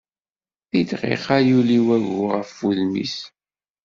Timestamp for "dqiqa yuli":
0.89-1.79